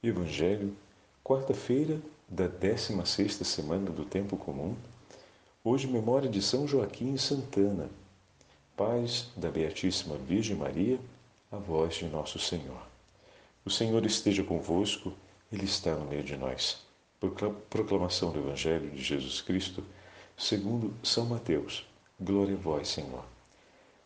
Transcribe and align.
Evangelho, 0.00 0.76
quarta-feira 1.24 2.00
da 2.28 2.46
16 2.46 3.34
semana 3.44 3.90
do 3.90 4.04
Tempo 4.04 4.36
Comum. 4.36 4.76
Hoje, 5.64 5.88
memória 5.88 6.30
de 6.30 6.40
São 6.40 6.68
Joaquim 6.68 7.14
e 7.14 7.18
Santana, 7.18 7.90
pais 8.76 9.28
da 9.36 9.50
Beatíssima 9.50 10.16
Virgem 10.16 10.54
Maria, 10.54 11.00
a 11.50 11.56
voz 11.56 11.96
de 11.96 12.04
nosso 12.04 12.38
Senhor. 12.38 12.80
O 13.64 13.70
Senhor 13.70 14.06
esteja 14.06 14.44
convosco, 14.44 15.12
Ele 15.50 15.64
está 15.64 15.96
no 15.96 16.06
meio 16.06 16.22
de 16.22 16.36
nós. 16.36 16.80
Proclamação 17.68 18.30
do 18.30 18.38
Evangelho 18.38 18.88
de 18.90 19.02
Jesus 19.02 19.40
Cristo, 19.40 19.82
segundo 20.36 20.94
São 21.02 21.26
Mateus. 21.26 21.84
Glória 22.20 22.54
a 22.54 22.56
vós, 22.56 22.86
Senhor. 22.86 23.24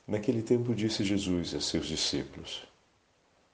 Naquele 0.06 0.40
tempo 0.40 0.74
disse 0.74 1.04
Jesus 1.04 1.54
a 1.54 1.60
seus 1.60 1.86
discípulos: 1.86 2.62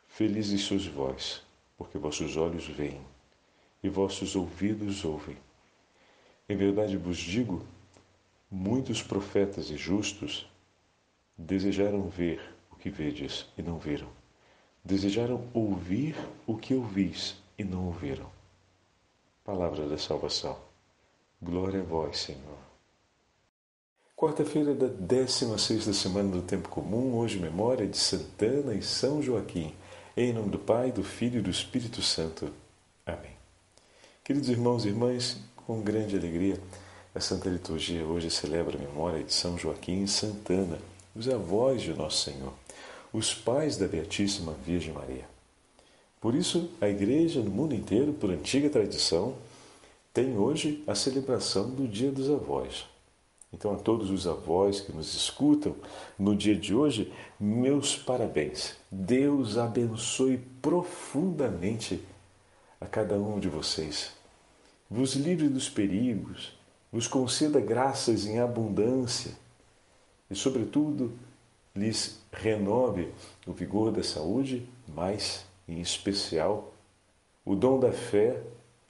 Felizes 0.07 0.61
sois 0.61 0.87
vós 0.87 1.48
porque 1.79 1.97
vossos 1.97 2.37
olhos 2.37 2.67
veem 2.67 3.01
e 3.83 3.89
vossos 3.89 4.35
ouvidos 4.35 5.05
ouvem. 5.05 5.39
Em 6.49 6.57
verdade 6.57 6.97
vos 6.97 7.17
digo, 7.17 7.65
muitos 8.51 9.03
profetas 9.03 9.71
e 9.71 9.77
justos 9.77 10.51
desejaram 11.37 12.09
ver 12.09 12.43
o 12.73 12.77
que 12.77 12.91
vedes 12.91 13.47
e 13.57 13.63
não 13.63 13.79
viram. 13.79 14.09
Desejaram 14.85 15.47
ouvir 15.55 16.17
o 16.47 16.57
que 16.57 16.75
ouvis 16.75 17.37
e 17.57 17.63
não 17.63 17.87
ouviram. 17.87 18.29
Palavra 19.45 19.87
da 19.87 19.97
salvação. 19.97 20.59
Glória 21.41 21.81
a 21.81 21.85
vós, 21.85 22.19
Senhor. 22.19 22.59
Quarta-feira 24.17 24.75
da 24.75 24.89
16 24.89 25.97
semana 25.97 26.31
do 26.31 26.43
Tempo 26.43 26.69
Comum, 26.69 27.17
hoje 27.17 27.39
memória 27.39 27.87
de 27.87 27.97
Santana 27.97 28.75
e 28.75 28.83
São 28.83 29.23
Joaquim. 29.23 29.73
Em 30.21 30.33
nome 30.33 30.51
do 30.51 30.59
Pai, 30.59 30.91
do 30.91 31.05
Filho 31.05 31.39
e 31.39 31.43
do 31.43 31.49
Espírito 31.49 32.03
Santo. 32.03 32.53
Amém. 33.07 33.31
Queridos 34.25 34.49
irmãos 34.49 34.85
e 34.85 34.89
irmãs, 34.89 35.37
com 35.55 35.81
grande 35.81 36.17
alegria, 36.17 36.61
a 37.15 37.21
Santa 37.21 37.49
Liturgia 37.49 38.05
hoje 38.05 38.29
celebra 38.29 38.77
a 38.77 38.81
memória 38.81 39.23
de 39.23 39.33
São 39.33 39.57
Joaquim 39.57 40.03
e 40.03 40.09
Santana, 40.09 40.81
os 41.15 41.29
avós 41.29 41.83
de 41.83 41.95
Nosso 41.95 42.25
Senhor, 42.25 42.53
os 43.13 43.33
pais 43.33 43.77
da 43.77 43.87
Beatíssima 43.87 44.57
Virgem 44.67 44.93
Maria. 44.93 45.25
Por 46.21 46.35
isso, 46.35 46.69
a 46.81 46.89
Igreja 46.89 47.41
no 47.41 47.51
mundo 47.53 47.73
inteiro, 47.73 48.13
por 48.13 48.29
antiga 48.29 48.69
tradição, 48.69 49.37
tem 50.13 50.37
hoje 50.37 50.83
a 50.89 50.97
celebração 50.97 51.71
do 51.71 51.87
Dia 51.87 52.11
dos 52.11 52.29
Avós. 52.29 52.87
Então, 53.53 53.73
a 53.73 53.77
todos 53.77 54.11
os 54.11 54.27
avós 54.27 54.81
que 54.81 54.93
nos 54.93 55.15
escutam 55.15 55.75
no 56.19 56.37
dia 56.37 56.55
de 56.55 56.75
hoje, 56.75 57.13
meus 57.41 57.97
parabéns. 57.97 58.77
Deus 58.91 59.57
abençoe 59.57 60.39
profundamente 60.61 62.03
a 62.81 62.87
cada 62.87 63.17
um 63.17 63.41
de 63.41 63.49
vocês. 63.49 64.13
Vos 64.91 65.15
livre 65.15 65.49
dos 65.49 65.69
perigos, 65.69 66.53
vos 66.93 67.07
conceda 67.07 67.61
graças 67.61 68.27
em 68.27 68.39
abundância 68.39 69.33
e, 70.31 70.35
sobretudo, 70.35 71.13
lhes 71.75 72.19
renove 72.33 73.13
o 73.47 73.53
vigor 73.53 73.91
da 73.91 74.03
saúde, 74.03 74.69
mas, 74.87 75.45
em 75.67 75.81
especial, 75.81 76.73
o 77.45 77.55
dom 77.55 77.81
da 77.81 77.93
fé, 77.93 78.43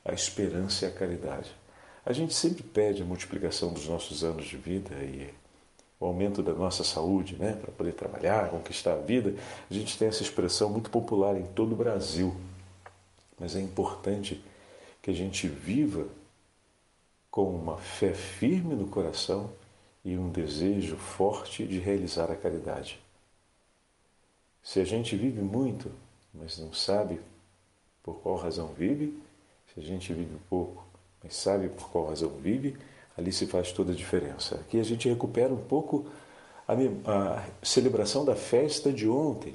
a 0.05 0.13
esperança 0.13 0.85
e 0.85 0.89
a 0.89 0.93
caridade. 0.93 1.55
A 2.09 2.13
gente 2.15 2.33
sempre 2.33 2.63
pede 2.63 3.03
a 3.03 3.05
multiplicação 3.05 3.71
dos 3.71 3.87
nossos 3.87 4.25
anos 4.25 4.47
de 4.47 4.57
vida 4.57 4.95
e 4.95 5.29
o 6.01 6.07
aumento 6.07 6.43
da 6.43 6.55
nossa 6.55 6.83
saúde, 6.83 7.37
né, 7.37 7.53
para 7.53 7.71
poder 7.71 7.93
trabalhar, 7.93 8.49
conquistar 8.49 8.95
a 8.95 8.97
vida. 8.97 9.39
A 9.71 9.75
gente 9.75 9.99
tem 9.99 10.09
essa 10.09 10.23
expressão 10.23 10.71
muito 10.71 10.89
popular 10.89 11.37
em 11.37 11.45
todo 11.49 11.73
o 11.73 11.77
Brasil. 11.77 12.35
Mas 13.39 13.55
é 13.55 13.61
importante 13.61 14.43
que 15.03 15.11
a 15.11 15.13
gente 15.13 15.47
viva 15.49 16.09
com 17.31 17.55
uma 17.55 17.77
fé 17.77 18.15
firme 18.15 18.75
no 18.75 18.89
coração 18.89 19.51
e 20.03 20.17
um 20.17 20.31
desejo 20.31 20.97
forte 20.97 21.67
de 21.67 21.79
realizar 21.79 22.31
a 22.31 22.37
caridade. 22.37 22.99
Se 24.63 24.81
a 24.81 24.85
gente 24.85 25.15
vive 25.15 25.43
muito, 25.43 25.93
mas 26.33 26.57
não 26.59 26.73
sabe 26.73 27.21
por 28.03 28.15
qual 28.21 28.37
razão 28.37 28.69
vive, 28.69 29.13
se 29.75 29.81
a 29.81 29.83
gente 29.83 30.11
vive 30.15 30.39
pouco, 30.49 30.88
mas 31.29 31.37
sabe 31.37 31.69
por 31.69 31.91
qual 31.91 32.07
razão 32.07 32.31
vive, 32.31 32.75
ali 33.17 33.31
se 33.31 33.47
faz 33.47 33.71
toda 33.71 33.93
a 33.93 33.95
diferença. 33.95 34.55
Aqui 34.55 34.81
a 34.81 34.83
gente 34.83 35.09
recupera 35.09 35.53
um 35.53 35.63
pouco 35.63 36.07
a, 36.67 36.73
a 36.73 37.45
celebração 37.63 38.25
da 38.25 38.35
festa 38.35 38.91
de 38.91 39.07
ontem, 39.07 39.55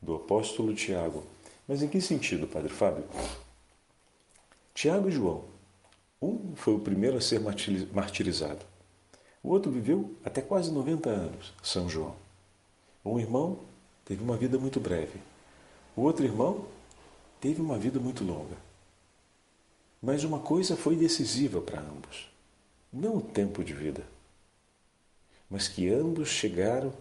do 0.00 0.14
apóstolo 0.14 0.72
Tiago. 0.72 1.24
Mas 1.66 1.82
em 1.82 1.88
que 1.88 2.00
sentido, 2.00 2.46
Padre 2.46 2.68
Fábio? 2.68 3.04
Tiago 4.72 5.08
e 5.08 5.12
João. 5.12 5.44
Um 6.22 6.54
foi 6.54 6.74
o 6.74 6.80
primeiro 6.80 7.16
a 7.16 7.20
ser 7.20 7.40
martirizado. 7.40 8.64
O 9.42 9.48
outro 9.48 9.72
viveu 9.72 10.14
até 10.24 10.40
quase 10.40 10.70
90 10.70 11.10
anos, 11.10 11.52
São 11.60 11.88
João. 11.88 12.14
Um 13.04 13.18
irmão 13.18 13.58
teve 14.04 14.22
uma 14.22 14.36
vida 14.36 14.58
muito 14.58 14.78
breve. 14.78 15.18
O 15.96 16.02
outro 16.02 16.24
irmão 16.24 16.66
teve 17.40 17.60
uma 17.60 17.78
vida 17.78 17.98
muito 17.98 18.22
longa. 18.22 18.69
Mas 20.02 20.24
uma 20.24 20.38
coisa 20.38 20.76
foi 20.76 20.96
decisiva 20.96 21.60
para 21.60 21.80
ambos: 21.80 22.30
não 22.92 23.18
o 23.18 23.22
tempo 23.22 23.62
de 23.62 23.74
vida, 23.74 24.02
mas 25.48 25.68
que 25.68 25.88
ambos 25.88 26.28
chegaram 26.28 26.92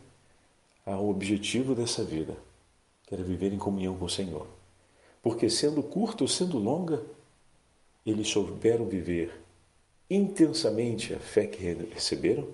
ao 0.86 1.08
objetivo 1.08 1.76
dessa 1.76 2.04
vida, 2.04 2.36
que 3.06 3.14
era 3.14 3.24
viver 3.24 3.54
em 3.54 3.58
comunhão 3.58 3.98
com 3.98 4.06
o 4.06 4.10
Senhor. 4.10 4.48
Porque, 5.22 5.50
sendo 5.50 5.84
curta 5.84 6.24
ou 6.24 6.28
sendo 6.28 6.58
longa, 6.58 7.04
eles 8.06 8.28
souberam 8.28 8.86
viver 8.86 9.40
intensamente 10.10 11.14
a 11.14 11.20
fé 11.20 11.46
que 11.46 11.62
receberam, 11.62 12.48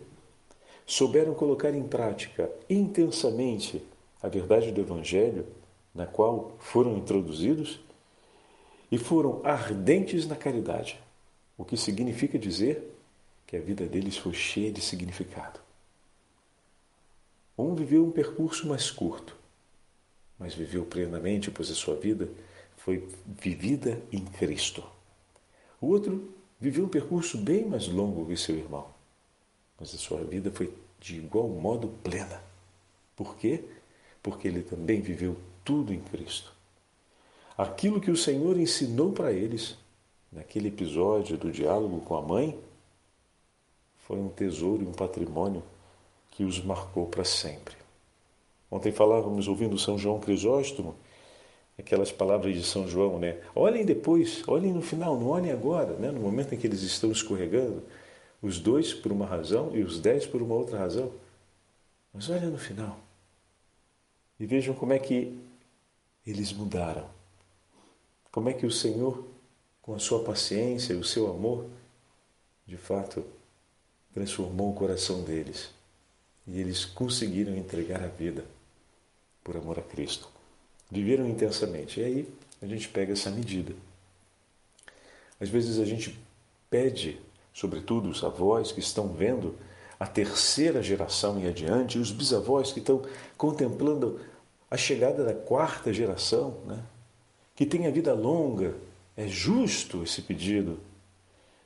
souberam 0.85 1.33
colocar 1.33 1.73
em 1.73 1.87
prática 1.87 2.51
intensamente 2.69 3.81
a 4.21 4.27
verdade 4.27 4.71
do 4.71 4.81
Evangelho 4.81 5.45
na 5.93 6.05
qual 6.05 6.55
foram 6.59 6.97
introduzidos 6.97 7.79
e 8.95 8.97
foram 8.97 9.41
ardentes 9.43 10.25
na 10.25 10.37
caridade, 10.37 10.97
o 11.57 11.65
que 11.65 11.75
significa 11.75 12.39
dizer 12.39 12.95
que 13.45 13.57
a 13.57 13.59
vida 13.59 13.85
deles 13.85 14.15
foi 14.15 14.33
cheia 14.33 14.71
de 14.71 14.79
significado. 14.79 15.59
Um 17.57 17.75
viveu 17.75 18.05
um 18.05 18.11
percurso 18.11 18.65
mais 18.65 18.89
curto, 18.89 19.35
mas 20.39 20.55
viveu 20.55 20.85
plenamente, 20.85 21.51
pois 21.51 21.69
a 21.69 21.73
sua 21.75 21.97
vida 21.97 22.29
foi 22.77 23.05
vivida 23.25 24.01
em 24.13 24.23
Cristo. 24.23 24.81
O 25.81 25.87
outro 25.87 26.33
viveu 26.57 26.85
um 26.85 26.89
percurso 26.89 27.37
bem 27.37 27.65
mais 27.65 27.89
longo 27.89 28.25
que 28.25 28.37
seu 28.37 28.55
irmão, 28.55 28.87
mas 29.77 29.93
a 29.93 29.97
sua 29.97 30.23
vida 30.23 30.49
foi 30.51 30.73
de 31.01 31.17
igual 31.17 31.49
modo 31.49 31.89
plena. 32.01 32.41
Por 33.13 33.35
quê? 33.35 33.61
Porque 34.23 34.47
ele 34.47 34.61
também 34.61 35.01
viveu 35.01 35.35
tudo 35.65 35.93
em 35.93 35.99
Cristo. 35.99 36.54
Aquilo 37.57 38.01
que 38.01 38.11
o 38.11 38.17
Senhor 38.17 38.59
ensinou 38.59 39.13
para 39.13 39.31
eles 39.31 39.77
naquele 40.31 40.67
episódio 40.67 41.37
do 41.37 41.51
diálogo 41.51 42.01
com 42.01 42.15
a 42.15 42.21
mãe 42.21 42.59
foi 43.99 44.19
um 44.19 44.27
tesouro 44.27 44.83
e 44.83 44.87
um 44.87 44.91
patrimônio 44.91 45.63
que 46.31 46.43
os 46.43 46.61
marcou 46.61 47.05
para 47.07 47.23
sempre. 47.23 47.75
Ontem 48.69 48.91
falávamos 48.91 49.47
ouvindo 49.47 49.79
São 49.79 49.97
João 49.97 50.19
Crisóstomo, 50.19 50.95
aquelas 51.79 52.11
palavras 52.11 52.53
de 52.53 52.63
São 52.63 52.87
João, 52.87 53.17
né? 53.19 53.39
Olhem 53.55 53.85
depois, 53.85 54.43
olhem 54.47 54.73
no 54.73 54.81
final, 54.81 55.17
não 55.17 55.29
olhem 55.29 55.51
agora, 55.51 55.93
né? 55.93 56.11
No 56.11 56.19
momento 56.19 56.53
em 56.53 56.57
que 56.57 56.67
eles 56.67 56.81
estão 56.81 57.09
escorregando, 57.09 57.81
os 58.41 58.59
dois 58.59 58.93
por 58.93 59.13
uma 59.13 59.25
razão 59.25 59.71
e 59.73 59.81
os 59.81 59.99
dez 59.99 60.27
por 60.27 60.41
uma 60.41 60.55
outra 60.55 60.77
razão. 60.77 61.09
Mas 62.13 62.29
olhem 62.29 62.49
no 62.49 62.57
final 62.57 62.97
e 64.37 64.45
vejam 64.45 64.73
como 64.75 64.91
é 64.91 64.99
que 64.99 65.39
eles 66.27 66.51
mudaram. 66.51 67.07
Como 68.35 68.49
é 68.49 68.53
que 68.53 68.65
o 68.65 68.71
Senhor, 68.71 69.23
com 69.81 69.95
a 69.95 69.99
sua 69.99 70.21
paciência 70.21 70.91
e 70.91 70.97
o 70.97 71.05
seu 71.05 71.31
amor, 71.31 71.67
de 72.67 72.75
fato, 72.75 73.23
transformou 74.13 74.71
o 74.71 74.75
coração 74.75 75.23
deles 75.23 75.69
e 76.45 76.59
eles 76.59 76.83
conseguiram 76.83 77.55
entregar 77.55 78.03
a 78.03 78.07
vida 78.07 78.43
por 79.41 79.55
amor 79.55 79.79
a 79.79 79.81
Cristo. 79.81 80.27
Viveram 80.91 81.29
intensamente. 81.29 82.01
E 82.01 82.03
aí 82.03 82.33
a 82.61 82.65
gente 82.65 82.89
pega 82.89 83.13
essa 83.13 83.31
medida. 83.31 83.73
Às 85.39 85.47
vezes 85.47 85.79
a 85.79 85.85
gente 85.85 86.19
pede, 86.69 87.17
sobretudo 87.53 88.09
os 88.09 88.21
avós 88.21 88.69
que 88.69 88.81
estão 88.81 89.13
vendo 89.13 89.55
a 89.97 90.05
terceira 90.05 90.83
geração 90.83 91.39
e 91.39 91.47
adiante, 91.47 91.97
e 91.97 92.01
os 92.01 92.11
bisavós 92.11 92.73
que 92.73 92.79
estão 92.79 93.01
contemplando 93.37 94.19
a 94.69 94.75
chegada 94.75 95.23
da 95.23 95.33
quarta 95.33 95.93
geração, 95.93 96.59
né? 96.65 96.83
Que 97.55 97.65
tenha 97.65 97.91
vida 97.91 98.13
longa. 98.13 98.75
É 99.15 99.27
justo 99.27 100.03
esse 100.03 100.21
pedido. 100.21 100.77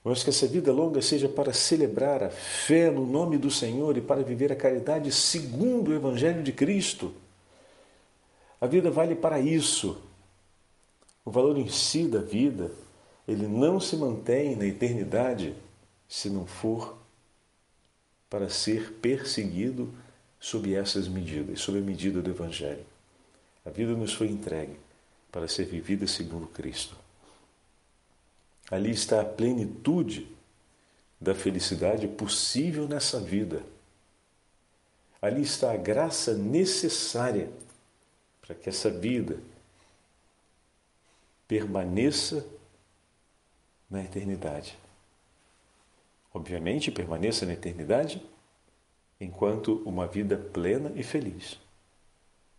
Mas 0.03 0.23
que 0.23 0.29
essa 0.29 0.47
vida 0.47 0.71
longa 0.71 1.01
seja 1.01 1.27
para 1.27 1.51
celebrar 1.51 2.23
a 2.23 2.29
fé 2.29 2.89
no 2.89 3.05
nome 3.05 3.37
do 3.37 3.49
Senhor 3.49 3.97
e 3.97 4.01
para 4.01 4.21
viver 4.21 4.51
a 4.51 4.55
caridade 4.55 5.11
segundo 5.11 5.89
o 5.89 5.93
Evangelho 5.93 6.43
de 6.43 6.53
Cristo. 6.53 7.11
A 8.61 8.67
vida 8.67 8.91
vale 8.91 9.15
para 9.15 9.39
isso. 9.39 9.97
o 11.25 11.31
valor 11.31 11.57
em 11.57 11.67
si 11.67 12.07
da 12.07 12.19
vida, 12.19 12.71
ele 13.27 13.45
não 13.47 13.79
se 13.79 13.95
mantém 13.95 14.55
na 14.55 14.65
eternidade 14.65 15.53
se 16.07 16.29
não 16.29 16.45
for 16.45 16.97
para 18.29 18.49
ser 18.49 18.93
perseguido 18.93 19.93
sob 20.39 20.73
essas 20.73 21.07
medidas, 21.07 21.59
sob 21.59 21.77
a 21.77 21.81
medida 21.81 22.21
do 22.21 22.29
Evangelho. 22.29 22.85
A 23.65 23.69
vida 23.69 23.93
nos 23.93 24.13
foi 24.13 24.27
entregue 24.27 24.77
para 25.31 25.47
ser 25.47 25.65
vivida 25.65 26.07
segundo 26.07 26.47
Cristo. 26.47 26.95
Ali 28.69 28.91
está 28.91 29.21
a 29.21 29.25
plenitude 29.25 30.27
da 31.19 31.35
felicidade 31.35 32.07
possível 32.07 32.87
nessa 32.87 33.19
vida. 33.19 33.63
Ali 35.21 35.41
está 35.41 35.73
a 35.73 35.77
graça 35.77 36.33
necessária 36.33 37.51
para 38.41 38.55
que 38.55 38.69
essa 38.69 38.89
vida 38.89 39.39
permaneça 41.47 42.45
na 43.89 44.03
eternidade. 44.03 44.77
Obviamente, 46.33 46.91
permaneça 46.91 47.45
na 47.45 47.53
eternidade 47.53 48.21
enquanto 49.19 49.81
uma 49.85 50.07
vida 50.07 50.37
plena 50.37 50.91
e 50.95 51.03
feliz. 51.03 51.59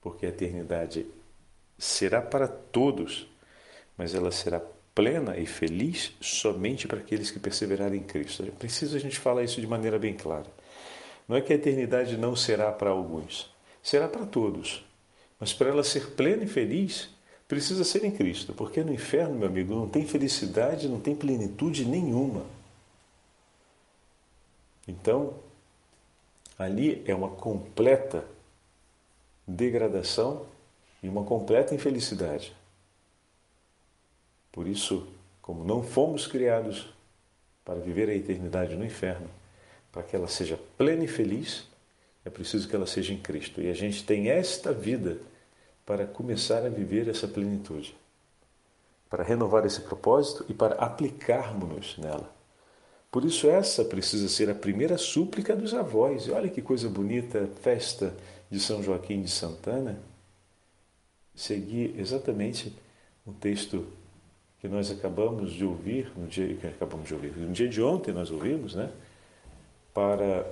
Porque 0.01 0.27
a 0.27 0.29
eternidade 0.29 1.07
será 1.81 2.21
para 2.21 2.47
todos, 2.47 3.27
mas 3.97 4.15
ela 4.15 4.31
será 4.31 4.61
plena 4.95 5.39
e 5.39 5.47
feliz 5.47 6.13
somente 6.21 6.87
para 6.87 6.99
aqueles 6.99 7.31
que 7.31 7.39
perseverarem 7.39 8.01
em 8.01 8.05
Cristo. 8.05 8.43
É 8.43 8.51
preciso 8.51 8.95
a 8.95 9.01
gente 9.01 9.19
falar 9.19 9.45
isso 9.45 9.63
de 9.63 9.67
maneira 9.67 9.99
bem 9.99 10.13
clara. 10.13 10.47
Não 11.27 11.37
é 11.37 11.41
que 11.41 11.55
a 11.55 11.57
eternidade 11.57 12.19
não 12.19 12.37
será 12.37 12.71
para 12.71 12.91
alguns, 12.91 13.51
será 13.83 14.07
para 14.07 14.27
todos. 14.27 14.85
Mas 15.39 15.55
para 15.55 15.71
ela 15.71 15.83
ser 15.83 16.11
plena 16.11 16.45
e 16.45 16.47
feliz, 16.47 17.09
precisa 17.49 17.83
ser 17.83 18.05
em 18.05 18.11
Cristo, 18.11 18.53
porque 18.53 18.85
no 18.85 18.93
inferno, 18.93 19.37
meu 19.37 19.49
amigo, 19.49 19.75
não 19.75 19.89
tem 19.89 20.07
felicidade, 20.07 20.87
não 20.87 21.01
tem 21.01 21.17
plenitude 21.17 21.87
nenhuma. 21.87 22.45
Então, 24.87 25.35
ali 26.59 27.03
é 27.07 27.15
uma 27.15 27.31
completa 27.31 28.23
degradação 29.47 30.45
e 31.03 31.09
uma 31.09 31.25
completa 31.25 31.75
infelicidade. 31.75 32.55
Por 34.53 34.67
isso, 34.67 35.07
como 35.41 35.65
não 35.65 35.83
fomos 35.83 36.27
criados 36.27 36.93
para 37.65 37.79
viver 37.79 38.09
a 38.09 38.15
eternidade 38.15 38.75
no 38.77 38.85
inferno, 38.85 39.29
para 39.93 40.03
que 40.03 40.15
ela 40.15 40.29
seja 40.29 40.59
plena 40.77 41.05
e 41.05 41.09
feliz, 41.09 41.67
é 42.25 42.31
preciso 42.31 42.69
que 42.69 42.77
ela 42.77 42.87
seja 42.87 43.13
em 43.13 43.19
Cristo. 43.19 43.61
E 43.61 43.71
a 43.71 43.75
gente 43.75 44.05
tem 44.05 44.29
esta 44.29 44.73
vida 44.73 45.19
para 45.87 46.07
começar 46.07 46.65
a 46.65 46.69
viver 46.69 47.09
essa 47.09 47.27
plenitude, 47.27 47.97
para 49.09 49.25
renovar 49.25 49.65
esse 49.67 49.81
propósito 49.81 50.45
e 50.49 50.55
para 50.55 50.77
aplicarmos-nos 50.77 51.99
nela. 51.99 52.31
Por 53.11 53.25
isso, 53.25 53.51
essa 53.51 53.85
precisa 53.85 54.29
ser 54.29 54.49
a 54.49 54.55
primeira 54.55 54.97
súplica 54.97 55.57
dos 55.57 55.75
avós. 55.75 56.27
E 56.27 56.31
olha 56.31 56.49
que 56.49 56.63
coisa 56.63 56.89
bonita, 56.89 57.49
festa 57.61 58.15
de 58.49 58.61
São 58.61 58.83
Joaquim 58.83 59.21
de 59.23 59.31
Santana. 59.31 59.99
Seguir 61.35 61.95
exatamente 61.99 62.73
o 63.27 63.33
texto 63.33 63.87
que 64.61 64.69
nós 64.69 64.91
acabamos 64.91 65.53
de 65.53 65.65
ouvir, 65.65 66.13
no 66.17 66.27
dia 66.27 66.55
que 66.55 66.67
acabamos 66.67 67.09
de 67.09 67.15
ouvir, 67.15 67.37
no 67.37 67.53
dia 67.53 67.69
de 67.69 67.81
ontem 67.81 68.13
nós 68.13 68.31
ouvimos, 68.31 68.75
né? 68.75 68.93
Para 69.95 70.47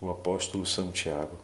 o 0.00 0.10
apóstolo 0.10 0.64
São 0.64 0.90
Tiago. 0.90 1.36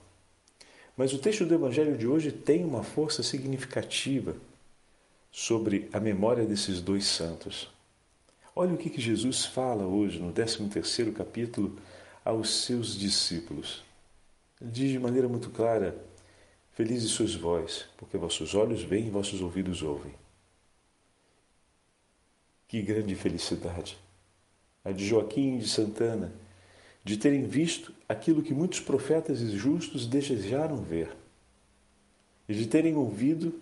Mas 0.97 1.13
o 1.13 1.19
texto 1.19 1.45
do 1.45 1.55
Evangelho 1.55 1.97
de 1.97 2.07
hoje 2.07 2.33
tem 2.33 2.65
uma 2.65 2.83
força 2.83 3.23
significativa 3.23 4.35
sobre 5.31 5.89
a 5.93 5.99
memória 6.01 6.45
desses 6.45 6.81
dois 6.81 7.07
santos. 7.07 7.71
Olha 8.55 8.75
o 8.75 8.77
que, 8.77 8.91
que 8.91 9.01
Jesus 9.01 9.47
fala 9.47 9.85
hoje 9.85 10.19
no 10.19 10.31
13 10.33 11.13
capítulo 11.13 11.79
aos 12.23 12.65
seus 12.65 12.99
discípulos. 12.99 13.83
Ele 14.61 14.71
diz 14.71 14.91
de 14.91 14.99
maneira 14.99 15.27
muito 15.27 15.49
clara: 15.49 15.97
Felizes 16.73 17.11
sois 17.11 17.35
vós, 17.35 17.87
porque 17.99 18.17
vossos 18.17 18.55
olhos 18.55 18.83
veem 18.83 19.09
e 19.09 19.11
vossos 19.11 19.43
ouvidos 19.43 19.83
ouvem. 19.83 20.15
Que 22.67 22.81
grande 22.81 23.15
felicidade! 23.15 23.99
A 24.83 24.91
de 24.91 25.07
Joaquim 25.07 25.59
de 25.59 25.69
Santana, 25.69 26.33
de 27.05 27.19
terem 27.19 27.47
visto 27.47 27.93
aquilo 28.09 28.43
que 28.43 28.55
muitos 28.55 28.81
profetas 28.81 29.41
e 29.41 29.57
justos 29.57 30.07
desejaram 30.07 30.77
ver, 30.77 31.15
e 32.49 32.55
de 32.55 32.67
terem 32.67 32.97
ouvido 32.97 33.61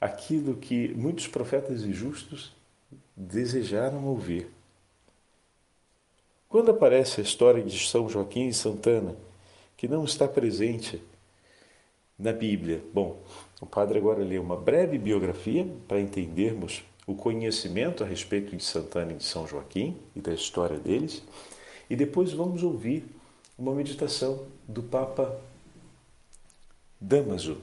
aquilo 0.00 0.56
que 0.56 0.88
muitos 0.94 1.28
profetas 1.28 1.82
e 1.82 1.92
justos 1.92 2.52
desejaram 3.14 4.06
ouvir. 4.06 4.48
Quando 6.48 6.70
aparece 6.70 7.20
a 7.20 7.24
história 7.24 7.62
de 7.62 7.78
São 7.86 8.08
Joaquim 8.08 8.48
e 8.48 8.54
Santana, 8.54 9.14
que 9.76 9.86
não 9.86 10.04
está 10.04 10.26
presente 10.26 11.00
na 12.18 12.32
Bíblia, 12.32 12.82
bom, 12.92 13.22
o 13.60 13.66
padre 13.66 13.98
agora 13.98 14.24
lê 14.24 14.38
uma 14.38 14.56
breve 14.56 14.98
biografia 14.98 15.66
para 15.86 16.00
entendermos 16.00 16.82
o 17.06 17.14
conhecimento 17.14 18.02
a 18.02 18.06
respeito 18.06 18.56
de 18.56 18.62
Santana 18.62 19.12
e 19.12 19.16
de 19.16 19.24
São 19.24 19.46
Joaquim 19.46 19.96
e 20.16 20.20
da 20.20 20.34
história 20.34 20.78
deles, 20.78 21.22
e 21.88 21.94
depois 21.96 22.32
vamos 22.32 22.62
ouvir 22.62 23.04
uma 23.56 23.72
meditação 23.74 24.46
do 24.66 24.82
Papa 24.82 25.40
Damaso, 27.00 27.58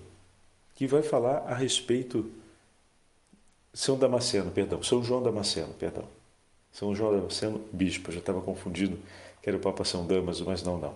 que 0.73 0.87
vai 0.87 1.03
falar 1.03 1.39
a 1.47 1.53
respeito 1.53 2.31
são 3.75 3.97
Damasceno, 3.97 4.51
perdão, 4.51 4.81
São 4.81 5.03
João 5.03 5.21
Damasceno, 5.21 5.73
perdão. 5.73 6.05
São 6.71 6.95
João 6.95 7.13
Damasceno, 7.13 7.61
bispo, 7.73 8.09
já 8.09 8.19
estava 8.19 8.41
confundido 8.41 8.97
que 9.41 9.49
era 9.49 9.57
o 9.57 9.61
Papa 9.61 9.83
São 9.83 10.07
Damaso, 10.07 10.45
mas 10.45 10.63
não, 10.63 10.77
não. 10.77 10.95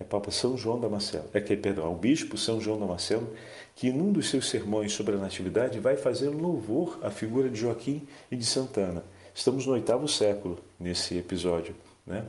É 0.00 0.04
Papa 0.04 0.30
São 0.30 0.56
João 0.56 0.80
Damasceno, 0.80 1.26
é 1.34 1.40
que, 1.42 1.54
perdão, 1.54 1.84
é 1.84 1.88
o 1.88 1.94
bispo 1.94 2.38
São 2.38 2.58
João 2.58 2.80
Damasceno, 2.80 3.28
que 3.76 3.92
num 3.92 4.10
dos 4.10 4.30
seus 4.30 4.48
sermões 4.48 4.92
sobre 4.92 5.14
a 5.14 5.18
Natividade 5.18 5.78
vai 5.78 5.94
fazer 5.94 6.30
louvor 6.30 6.98
à 7.02 7.10
figura 7.10 7.50
de 7.50 7.60
Joaquim 7.60 8.08
e 8.30 8.36
de 8.36 8.46
Santana. 8.46 9.04
Estamos 9.34 9.66
no 9.66 9.74
oitavo 9.74 10.08
século 10.08 10.58
nesse 10.78 11.18
episódio, 11.18 11.76
né, 12.06 12.24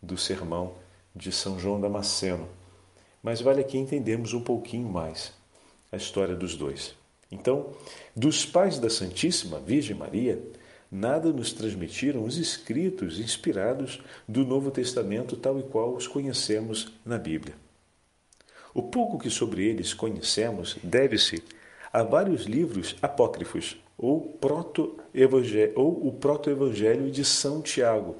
do 0.00 0.16
sermão 0.16 0.74
de 1.14 1.32
São 1.32 1.58
João 1.58 1.80
Damasceno. 1.80 2.48
Mas 3.20 3.40
vale 3.40 3.60
aqui 3.60 3.76
entendermos 3.76 4.32
um 4.32 4.40
pouquinho 4.40 4.88
mais 4.88 5.32
a 5.90 5.96
história 5.96 6.36
dos 6.36 6.54
dois. 6.54 6.94
Então, 7.30 7.70
dos 8.14 8.46
pais 8.46 8.78
da 8.78 8.88
Santíssima 8.88 9.58
Virgem 9.58 9.96
Maria, 9.96 10.40
nada 10.90 11.32
nos 11.32 11.52
transmitiram 11.52 12.24
os 12.24 12.38
escritos 12.38 13.18
inspirados 13.18 14.00
do 14.26 14.44
Novo 14.44 14.70
Testamento 14.70 15.36
tal 15.36 15.58
e 15.58 15.62
qual 15.62 15.94
os 15.94 16.06
conhecemos 16.06 16.92
na 17.04 17.18
Bíblia. 17.18 17.54
O 18.74 18.82
pouco 18.82 19.18
que 19.18 19.30
sobre 19.30 19.64
eles 19.66 19.92
conhecemos 19.94 20.76
deve-se 20.82 21.42
a 21.92 22.02
vários 22.02 22.42
livros 22.42 22.96
apócrifos, 23.00 23.76
ou, 23.96 24.20
proto 24.20 24.96
ou 25.74 26.06
o 26.06 26.12
proto-evangelho 26.12 27.10
de 27.10 27.24
São 27.24 27.60
Tiago, 27.60 28.16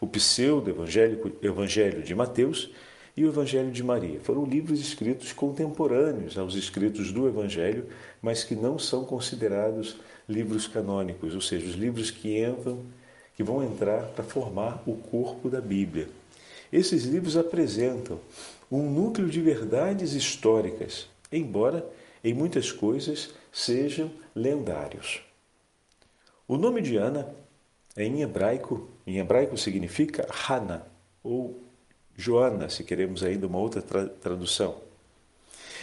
o 0.00 0.06
pseudo-evangelho 0.06 2.02
de 2.02 2.14
Mateus 2.14 2.70
e 3.16 3.24
o 3.24 3.28
Evangelho 3.28 3.70
de 3.70 3.82
Maria. 3.82 4.20
Foram 4.20 4.44
livros 4.44 4.80
escritos 4.80 5.32
contemporâneos 5.32 6.38
aos 6.38 6.54
escritos 6.54 7.12
do 7.12 7.28
Evangelho, 7.28 7.86
mas 8.20 8.42
que 8.44 8.54
não 8.54 8.78
são 8.78 9.04
considerados 9.04 9.96
livros 10.32 10.66
canônicos, 10.66 11.34
ou 11.34 11.40
seja, 11.40 11.66
os 11.66 11.74
livros 11.74 12.10
que 12.10 12.42
entram, 12.42 12.82
que 13.36 13.42
vão 13.42 13.62
entrar 13.62 14.02
para 14.08 14.24
formar 14.24 14.82
o 14.86 14.96
corpo 14.96 15.48
da 15.48 15.60
Bíblia. 15.60 16.08
Esses 16.72 17.04
livros 17.04 17.36
apresentam 17.36 18.18
um 18.70 18.90
núcleo 18.90 19.28
de 19.28 19.40
verdades 19.40 20.14
históricas, 20.14 21.08
embora 21.30 21.86
em 22.24 22.32
muitas 22.32 22.72
coisas 22.72 23.30
sejam 23.52 24.10
lendários. 24.34 25.20
O 26.48 26.56
nome 26.56 26.80
de 26.80 26.96
Ana 26.96 27.28
em 27.96 28.22
hebraico, 28.22 28.88
em 29.06 29.18
hebraico 29.18 29.56
significa 29.58 30.26
Hana 30.48 30.86
ou 31.22 31.62
Joana, 32.16 32.68
se 32.68 32.84
queremos 32.84 33.22
ainda 33.22 33.46
uma 33.46 33.58
outra 33.58 33.82
tra 33.82 34.06
tradução, 34.06 34.76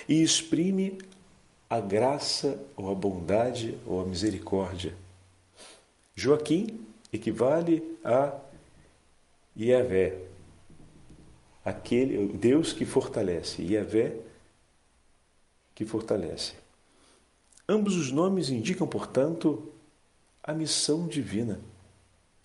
e 0.07 0.21
exprime 0.21 0.97
a 1.69 1.79
graça 1.79 2.59
ou 2.75 2.91
a 2.91 2.95
bondade 2.95 3.77
ou 3.85 4.01
a 4.01 4.05
misericórdia. 4.05 4.95
Joaquim 6.15 6.85
equivale 7.13 7.97
a 8.03 8.33
Yahvé, 9.57 10.17
aquele 11.63 12.27
Deus 12.29 12.73
que 12.73 12.85
fortalece, 12.85 13.61
Yahvé 13.61 14.17
que 15.75 15.85
fortalece. 15.85 16.53
Ambos 17.67 17.95
os 17.95 18.11
nomes 18.11 18.49
indicam, 18.49 18.87
portanto, 18.87 19.71
a 20.43 20.53
missão 20.53 21.07
divina 21.07 21.59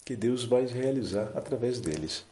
que 0.04 0.14
Deus 0.14 0.45
vai 0.45 0.66
realizar 0.66 1.33
através 1.35 1.81
deles 1.81 2.26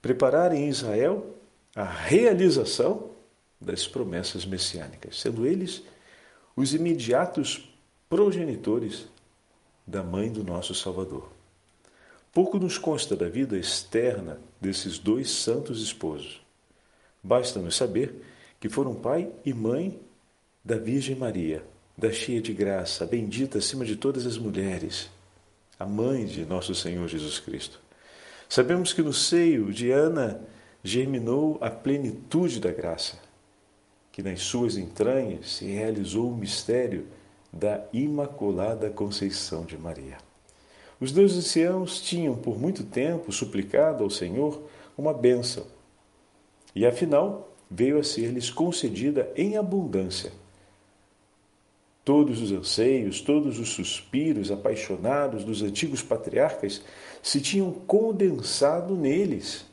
preparar 0.00 0.52
em 0.52 0.68
Israel 0.68 1.26
a 1.74 1.84
realização 1.84 3.09
das 3.60 3.86
promessas 3.86 4.44
messiânicas, 4.44 5.20
sendo 5.20 5.46
eles 5.46 5.82
os 6.56 6.74
imediatos 6.74 7.68
progenitores 8.08 9.06
da 9.86 10.02
mãe 10.02 10.32
do 10.32 10.42
nosso 10.42 10.74
Salvador. 10.74 11.30
Pouco 12.32 12.58
nos 12.58 12.78
consta 12.78 13.16
da 13.16 13.28
vida 13.28 13.58
externa 13.58 14.40
desses 14.60 14.98
dois 14.98 15.30
santos 15.30 15.82
esposos. 15.82 16.40
Basta-nos 17.22 17.76
saber 17.76 18.14
que 18.60 18.68
foram 18.68 18.94
pai 18.94 19.30
e 19.44 19.52
mãe 19.52 20.00
da 20.64 20.76
Virgem 20.76 21.16
Maria, 21.16 21.64
da 21.96 22.12
cheia 22.12 22.40
de 22.40 22.52
graça, 22.52 23.04
bendita 23.04 23.58
acima 23.58 23.84
de 23.84 23.96
todas 23.96 24.26
as 24.26 24.38
mulheres, 24.38 25.10
a 25.78 25.84
mãe 25.84 26.24
de 26.24 26.44
nosso 26.44 26.74
Senhor 26.74 27.08
Jesus 27.08 27.38
Cristo. 27.38 27.80
Sabemos 28.48 28.92
que 28.92 29.02
no 29.02 29.12
seio 29.12 29.72
de 29.72 29.90
Ana 29.90 30.40
germinou 30.82 31.58
a 31.60 31.70
plenitude 31.70 32.60
da 32.60 32.70
graça, 32.70 33.18
que 34.20 34.28
nas 34.28 34.42
suas 34.42 34.76
entranhas 34.76 35.54
se 35.54 35.64
realizou 35.64 36.30
o 36.30 36.36
mistério 36.36 37.06
da 37.50 37.82
Imaculada 37.90 38.90
Conceição 38.90 39.64
de 39.64 39.78
Maria. 39.78 40.18
Os 41.00 41.10
dois 41.10 41.34
anciãos 41.34 42.02
tinham 42.02 42.34
por 42.36 42.60
muito 42.60 42.84
tempo 42.84 43.32
suplicado 43.32 44.04
ao 44.04 44.10
Senhor 44.10 44.62
uma 44.96 45.14
bênção, 45.14 45.66
e 46.74 46.84
afinal 46.84 47.50
veio 47.70 47.98
a 47.98 48.04
ser-lhes 48.04 48.50
concedida 48.50 49.32
em 49.34 49.56
abundância. 49.56 50.32
Todos 52.04 52.42
os 52.42 52.52
anseios, 52.52 53.22
todos 53.22 53.58
os 53.58 53.70
suspiros 53.70 54.50
apaixonados 54.50 55.44
dos 55.44 55.62
antigos 55.62 56.02
patriarcas 56.02 56.82
se 57.22 57.40
tinham 57.40 57.72
condensado 57.72 58.94
neles, 58.94 59.64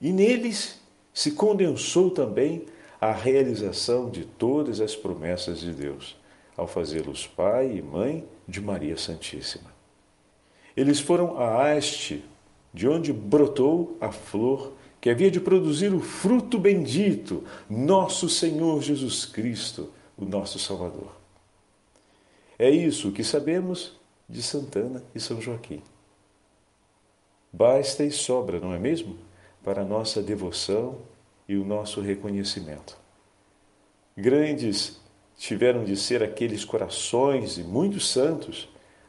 e 0.00 0.12
neles 0.12 0.80
se 1.12 1.32
condensou 1.32 2.12
também 2.12 2.64
a 3.00 3.12
realização 3.12 4.10
de 4.10 4.24
todas 4.24 4.80
as 4.80 4.96
promessas 4.96 5.60
de 5.60 5.72
Deus, 5.72 6.16
ao 6.56 6.66
fazê-los 6.66 7.26
pai 7.26 7.76
e 7.76 7.82
mãe 7.82 8.26
de 8.46 8.60
Maria 8.60 8.96
Santíssima. 8.96 9.72
Eles 10.76 11.00
foram 11.00 11.38
a 11.38 11.70
haste, 11.70 12.24
de 12.72 12.88
onde 12.88 13.12
brotou 13.12 13.96
a 14.00 14.12
flor 14.12 14.72
que 15.00 15.10
havia 15.10 15.30
de 15.30 15.40
produzir 15.40 15.94
o 15.94 16.00
fruto 16.00 16.58
bendito, 16.58 17.44
nosso 17.70 18.28
Senhor 18.28 18.82
Jesus 18.82 19.24
Cristo, 19.24 19.92
o 20.16 20.24
nosso 20.24 20.58
Salvador. 20.58 21.12
É 22.58 22.68
isso 22.68 23.12
que 23.12 23.22
sabemos 23.22 23.96
de 24.28 24.42
Santana 24.42 25.02
e 25.14 25.20
São 25.20 25.40
Joaquim. 25.40 25.80
Basta 27.52 28.04
e 28.04 28.10
sobra, 28.10 28.58
não 28.58 28.74
é 28.74 28.78
mesmo? 28.78 29.16
Para 29.62 29.82
a 29.82 29.84
nossa 29.84 30.20
devoção 30.20 30.98
e 31.48 31.56
o 31.56 31.64
nosso 31.64 32.00
reconhecimento. 32.00 32.96
Grandes 34.16 35.00
tiveram 35.38 35.84
de 35.84 35.96
ser 35.96 36.22
aqueles 36.22 36.64
corações 36.64 37.56
e 37.56 37.62
muitos 37.62 38.10
santos 38.10 38.68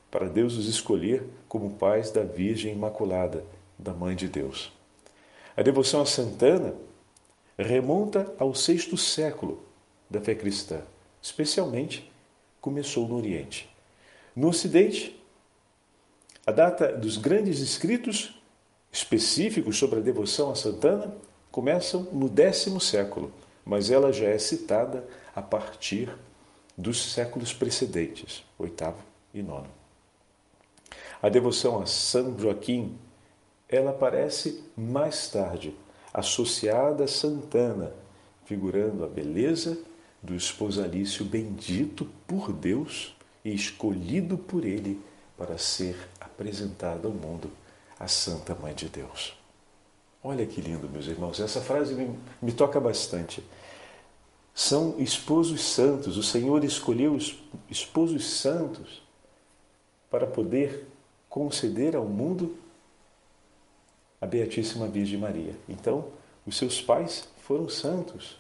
para 0.10 0.29
Deus 0.29 0.55
os 0.55 0.67
escolher 0.67 1.24
como 1.48 1.74
pais 1.74 2.12
da 2.12 2.24
Virgem 2.24 2.74
Imaculada, 2.74 3.43
da 3.77 3.93
Mãe 3.93 4.15
de 4.15 4.27
Deus. 4.27 4.72
A 5.58 5.62
devoção 5.62 6.01
a 6.01 6.05
Santana 6.05 6.74
remonta 7.58 8.34
ao 8.39 8.55
sexto 8.55 8.96
século 8.96 9.63
da 10.10 10.22
fé 10.22 10.34
cristã, 10.34 10.81
especialmente 11.22 12.10
começou 12.62 13.08
no 13.08 13.17
Oriente. 13.17 13.69
No 14.36 14.50
Ocidente, 14.50 15.19
a 16.46 16.51
data 16.51 16.96
dos 16.96 17.17
grandes 17.17 17.60
escritos 17.60 18.41
específicos 18.91 19.77
sobre 19.77 20.00
a 20.00 20.01
devoção 20.01 20.50
a 20.50 20.55
Santana 20.55 21.13
começam 21.51 22.03
no 22.12 22.29
décimo 22.29 22.79
século, 22.79 23.32
mas 23.65 23.89
ela 23.89 24.12
já 24.12 24.27
é 24.27 24.38
citada 24.38 25.08
a 25.36 25.41
partir 25.41 26.10
dos 26.77 27.12
séculos 27.12 27.53
precedentes, 27.53 28.44
oitavo 28.58 29.03
e 29.34 29.41
nono. 29.41 29.68
A 31.22 31.27
devoção 31.27 31.82
a 31.82 31.86
São 31.86 32.38
Joaquim 32.39 32.98
ela 33.68 33.91
aparece 33.91 34.63
mais 34.75 35.29
tarde, 35.29 35.75
associada 36.12 37.03
a 37.03 37.08
Santana, 37.08 37.94
figurando 38.46 39.03
a 39.03 39.08
beleza 39.08 39.77
do 40.24 40.34
esposalício 40.34 41.24
bendito 41.24 42.10
por 42.25 42.51
Deus 42.51 43.15
e 43.46 43.53
escolhido 43.53 44.38
por 44.38 44.65
Ele 44.65 45.00
para 45.38 45.58
ser 45.58 45.96
apresentado 46.20 47.08
ao 47.08 47.13
mundo, 47.13 47.51
a 48.00 48.08
Santa 48.08 48.56
Mãe 48.56 48.74
de 48.74 48.89
Deus. 48.89 49.38
Olha 50.24 50.46
que 50.46 50.60
lindo, 50.60 50.90
meus 50.90 51.08
irmãos, 51.08 51.40
essa 51.40 51.62
frase 51.62 51.94
me, 51.94 52.18
me 52.42 52.52
toca 52.52 52.80
bastante. 52.80 53.44
São 54.54 54.96
esposos 55.00 55.64
santos, 55.64 56.18
o 56.18 56.24
Senhor 56.24 56.64
escolheu 56.66 57.18
esposos 57.70 58.26
santos 58.26 59.02
para 60.10 60.28
poder 60.28 60.86
conceder 61.30 61.96
ao 61.96 62.06
mundo 62.06 62.58
a 64.20 64.26
Beatíssima 64.26 64.88
Virgem 64.88 65.18
Maria. 65.18 65.56
Então, 65.70 66.08
os 66.46 66.58
seus 66.58 66.82
pais 66.82 67.30
foram 67.38 67.70
santos. 67.70 68.38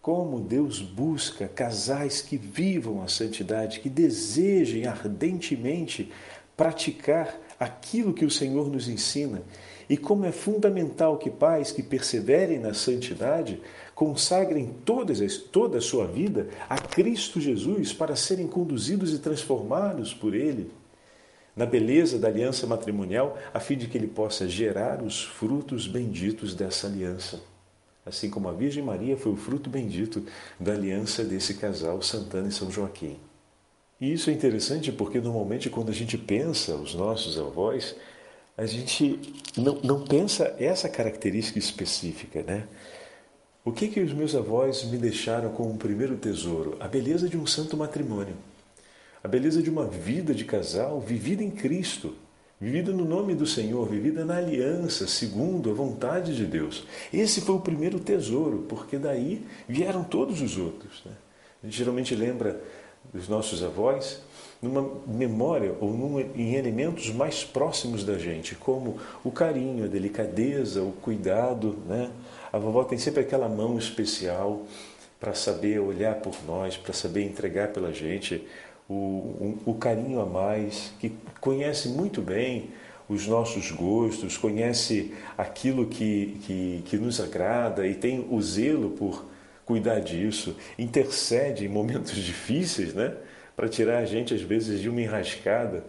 Como 0.00 0.40
Deus 0.40 0.80
busca 0.80 1.48
casais 1.48 2.20
que 2.20 2.36
vivam 2.36 3.02
a 3.02 3.08
santidade, 3.08 3.80
que 3.80 3.88
desejem 3.88 4.86
ardentemente 4.86 6.12
praticar 6.56 7.36
aquilo 7.62 8.12
que 8.12 8.24
o 8.24 8.30
Senhor 8.30 8.68
nos 8.68 8.88
ensina. 8.88 9.42
E 9.88 9.96
como 9.96 10.24
é 10.24 10.32
fundamental 10.32 11.18
que 11.18 11.30
pais 11.30 11.72
que 11.72 11.82
perseverem 11.82 12.58
na 12.58 12.72
santidade 12.72 13.60
consagrem 13.94 14.74
todas, 14.84 15.36
toda 15.36 15.78
a 15.78 15.82
sua 15.82 16.06
vida 16.06 16.48
a 16.68 16.78
Cristo 16.78 17.40
Jesus 17.40 17.92
para 17.92 18.16
serem 18.16 18.46
conduzidos 18.46 19.12
e 19.12 19.18
transformados 19.18 20.14
por 20.14 20.34
Ele 20.34 20.70
na 21.54 21.66
beleza 21.66 22.18
da 22.18 22.28
aliança 22.28 22.66
matrimonial, 22.66 23.38
a 23.52 23.60
fim 23.60 23.76
de 23.76 23.86
que 23.86 23.98
ele 23.98 24.06
possa 24.06 24.48
gerar 24.48 25.02
os 25.02 25.22
frutos 25.22 25.86
benditos 25.86 26.54
dessa 26.54 26.86
aliança. 26.86 27.40
Assim 28.04 28.30
como 28.30 28.48
a 28.48 28.52
Virgem 28.52 28.82
Maria 28.82 29.16
foi 29.16 29.32
o 29.32 29.36
fruto 29.36 29.70
bendito 29.70 30.24
da 30.58 30.72
aliança 30.72 31.22
desse 31.22 31.54
casal 31.54 32.00
Santana 32.02 32.48
e 32.48 32.52
São 32.52 32.70
Joaquim. 32.70 33.18
E 34.02 34.12
isso 34.12 34.28
é 34.28 34.32
interessante 34.32 34.90
porque 34.90 35.20
normalmente 35.20 35.70
quando 35.70 35.90
a 35.90 35.94
gente 35.94 36.18
pensa 36.18 36.74
os 36.74 36.92
nossos 36.92 37.38
avós, 37.38 37.94
a 38.58 38.66
gente 38.66 39.18
não, 39.56 39.76
não 39.76 40.04
pensa 40.04 40.54
essa 40.58 40.88
característica 40.88 41.58
específica, 41.58 42.42
né? 42.42 42.66
O 43.64 43.70
que 43.70 43.86
que 43.86 44.00
os 44.00 44.12
meus 44.12 44.34
avós 44.34 44.82
me 44.82 44.98
deixaram 44.98 45.50
como 45.52 45.78
primeiro 45.78 46.16
tesouro? 46.16 46.76
A 46.80 46.88
beleza 46.88 47.28
de 47.28 47.38
um 47.38 47.46
santo 47.46 47.76
matrimônio 47.76 48.34
a 49.22 49.28
beleza 49.28 49.62
de 49.62 49.70
uma 49.70 49.86
vida 49.86 50.34
de 50.34 50.44
casal 50.44 51.00
vivida 51.00 51.44
em 51.44 51.50
Cristo, 51.50 52.14
vivida 52.60 52.90
no 52.90 53.04
nome 53.04 53.34
do 53.34 53.46
Senhor, 53.46 53.88
vivida 53.88 54.24
na 54.24 54.36
aliança, 54.36 55.06
segundo 55.06 55.70
a 55.70 55.72
vontade 55.72 56.34
de 56.34 56.44
Deus. 56.44 56.84
Esse 57.12 57.40
foi 57.40 57.54
o 57.54 57.60
primeiro 57.60 58.00
tesouro, 58.00 58.66
porque 58.68 58.98
daí 58.98 59.46
vieram 59.68 60.02
todos 60.02 60.42
os 60.42 60.58
outros. 60.58 61.02
Né? 61.06 61.12
A 61.62 61.66
gente 61.66 61.78
geralmente 61.78 62.14
lembra 62.16 62.60
dos 63.12 63.28
nossos 63.28 63.62
avós 63.62 64.20
numa 64.62 64.88
memória 65.06 65.74
ou 65.80 65.90
num, 65.92 66.20
em 66.20 66.54
elementos 66.54 67.10
mais 67.10 67.42
próximos 67.42 68.04
da 68.04 68.16
gente, 68.16 68.54
como 68.54 68.98
o 69.24 69.30
carinho, 69.32 69.84
a 69.84 69.88
delicadeza, 69.88 70.82
o 70.82 70.92
cuidado. 70.92 71.76
Né? 71.88 72.10
A 72.52 72.58
vovó 72.58 72.84
tem 72.84 72.96
sempre 72.96 73.22
aquela 73.22 73.48
mão 73.48 73.76
especial 73.76 74.62
para 75.18 75.34
saber 75.34 75.80
olhar 75.80 76.14
por 76.16 76.34
nós, 76.46 76.76
para 76.76 76.92
saber 76.92 77.24
entregar 77.24 77.68
pela 77.68 77.92
gente 77.92 78.46
o, 78.88 79.58
o 79.66 79.74
carinho 79.74 80.20
a 80.20 80.26
mais, 80.26 80.92
que 81.00 81.12
conhece 81.40 81.88
muito 81.88 82.20
bem 82.20 82.70
os 83.08 83.26
nossos 83.26 83.70
gostos, 83.70 84.36
conhece 84.36 85.12
aquilo 85.36 85.86
que, 85.86 86.38
que, 86.44 86.82
que 86.86 86.96
nos 86.96 87.20
agrada 87.20 87.86
e 87.86 87.94
tem 87.94 88.26
o 88.30 88.40
zelo 88.40 88.90
por 88.90 89.24
cuidar 89.72 90.00
disso, 90.00 90.54
intercede 90.78 91.64
em 91.64 91.68
momentos 91.68 92.14
difíceis, 92.22 92.92
né? 92.92 93.14
Para 93.56 93.68
tirar 93.68 93.98
a 93.98 94.04
gente, 94.04 94.34
às 94.34 94.42
vezes, 94.42 94.80
de 94.82 94.88
uma 94.88 95.00
enrascada, 95.00 95.84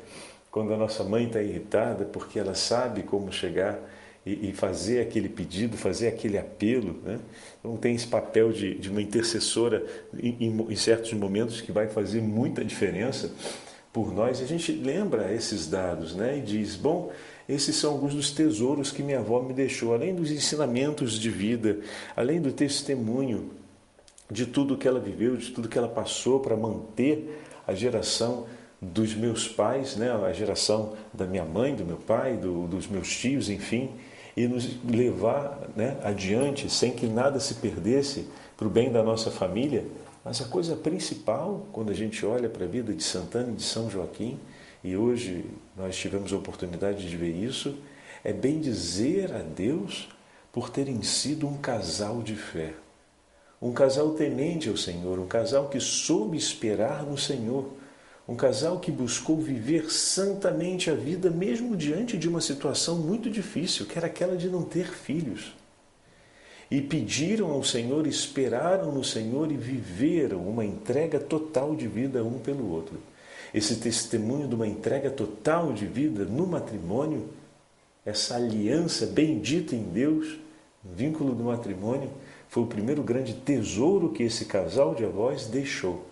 quando 0.50 0.74
a 0.74 0.78
nossa 0.78 1.04
mãe 1.04 1.26
está 1.26 1.42
irritada, 1.42 2.06
porque 2.06 2.40
ela 2.40 2.56
sabe 2.56 3.04
como 3.04 3.30
chegar 3.30 3.78
e, 4.26 4.50
e, 4.50 4.54
fazer 4.54 5.02
aquele 5.02 5.28
pedido, 5.28 5.76
fazer 5.76 6.08
aquele 6.08 6.38
apelo. 6.38 7.02
Né? 7.04 7.20
Então 7.60 7.76
tem 7.76 7.94
esse 7.94 8.08
papel 8.08 8.54
de, 8.54 8.76
de 8.76 8.90
uma 8.90 9.02
intercessora 9.02 9.86
em, 10.18 10.38
em, 10.40 10.72
em, 10.72 10.76
certos 10.78 11.12
momentos 11.14 11.60
que 11.60 11.72
vai 11.72 11.88
fazer 11.88 12.22
muita 12.22 12.64
diferença 12.64 13.32
por 13.92 14.14
nós. 14.14 14.42
A 14.42 14.46
gente 14.46 14.72
lembra 14.72 15.34
esses 15.34 15.68
dados 15.68 16.16
né? 16.16 16.38
e 16.38 16.42
diz, 16.42 16.76
bom, 16.76 17.12
esses 17.50 17.76
são 17.76 17.92
alguns 17.92 18.14
dos 18.16 18.32
tesouros 18.32 18.92
que 18.92 19.04
minha 19.04 19.20
avó 19.20 19.42
me 19.42 19.54
deixou, 19.54 19.94
além 19.94 20.16
dos 20.16 20.32
ensinamentos 20.32 21.20
de 21.20 21.30
vida, 21.30 21.80
além 22.16 22.40
do 22.40 22.54
testemunho 22.54 23.63
de 24.34 24.48
tudo 24.48 24.76
que 24.76 24.88
ela 24.88 25.00
viveu, 25.00 25.38
de 25.38 25.52
tudo 25.52 25.70
que 25.70 25.78
ela 25.78 25.88
passou 25.88 26.40
para 26.40 26.58
manter 26.58 27.40
a 27.68 27.74
geração 27.76 28.48
dos 28.82 29.14
meus 29.14 29.48
pais, 29.48 29.96
né, 29.96 30.12
a 30.12 30.34
geração 30.34 30.94
da 31.14 31.26
minha 31.26 31.46
mãe, 31.46 31.76
do 31.76 31.86
meu 31.86 31.98
pai, 31.98 32.36
do, 32.36 32.68
dos 32.68 32.88
meus 32.88 33.16
tios, 33.16 33.48
enfim, 33.48 33.92
e 34.36 34.48
nos 34.48 34.68
levar 34.84 35.70
né, 35.76 35.98
adiante 36.04 36.68
sem 36.68 36.92
que 36.92 37.06
nada 37.06 37.40
se 37.40 37.54
perdesse 37.56 38.28
para 38.58 38.68
o 38.68 38.70
bem 38.70 38.92
da 38.92 39.04
nossa 39.04 39.30
família, 39.30 39.86
Mas 40.26 40.42
a 40.42 40.46
coisa 40.46 40.76
principal, 40.76 41.68
quando 41.72 41.92
a 41.92 41.94
gente 41.94 42.26
olha 42.26 42.50
para 42.50 42.64
a 42.64 42.68
vida 42.68 42.94
de 42.94 43.04
Santana 43.04 43.52
e 43.52 43.56
de 43.56 43.64
São 43.64 43.90
Joaquim, 43.90 44.40
e 44.84 44.96
hoje 44.98 45.46
nós 45.78 45.96
tivemos 45.96 46.34
a 46.34 46.38
oportunidade 46.38 47.08
de 47.08 47.16
ver 47.16 47.36
isso, 47.36 47.78
é 48.24 48.34
bem 48.34 48.60
dizer 48.60 49.34
a 49.34 49.40
Deus 49.40 50.10
por 50.52 50.70
terem 50.70 51.02
sido 51.04 51.48
um 51.48 51.58
casal 51.58 52.22
de 52.22 52.36
fé. 52.36 52.74
Um 53.64 53.72
casal 53.72 54.12
temente 54.12 54.68
ao 54.68 54.76
Senhor, 54.76 55.18
um 55.18 55.26
casal 55.26 55.70
que 55.70 55.80
soube 55.80 56.38
esperar 56.38 57.04
no 57.04 57.18
Senhor, 57.18 57.70
um 58.28 58.36
casal 58.36 58.80
que 58.80 58.92
buscou 58.92 59.38
viver 59.38 59.90
santamente 59.90 60.92
a 60.92 60.94
vida, 60.94 61.32
mesmo 61.32 61.76
diante 61.76 62.18
de 62.18 62.28
uma 62.28 62.42
situação 62.42 62.98
muito 62.98 63.30
difícil, 63.30 63.86
que 63.86 63.98
era 63.98 64.08
aquela 64.08 64.36
de 64.36 64.50
não 64.50 64.64
ter 64.64 64.88
filhos 64.94 65.54
e 66.74 66.82
pediram 66.82 67.52
ao 67.52 67.64
Senhor, 67.64 68.08
esperaram 68.08 68.92
no 68.92 69.04
Senhor 69.04 69.52
e 69.52 69.56
viveram 69.56 70.40
uma 70.40 70.66
entrega 70.66 71.20
total 71.20 71.76
de 71.76 71.88
vida 71.88 72.24
um 72.24 72.40
pelo 72.40 72.68
outro. 72.72 72.98
Esse 73.54 73.76
testemunho 73.76 74.48
de 74.48 74.56
uma 74.56 74.66
entrega 74.66 75.12
total 75.12 75.72
de 75.72 75.86
vida 75.86 76.26
no 76.26 76.48
matrimônio, 76.48 77.30
essa 78.04 78.38
aliança 78.38 79.06
bendita 79.06 79.76
em 79.76 79.84
Deus, 79.84 80.40
vínculo 80.84 81.36
do 81.36 81.44
matrimônio, 81.44 82.10
foi 82.54 82.62
o 82.62 82.68
primeiro 82.68 83.02
grande 83.02 83.34
tesouro 83.34 84.12
que 84.12 84.22
esse 84.22 84.46
casal 84.46 84.94
de 84.94 85.04
avós 85.04 85.48
deixou. 85.48 86.06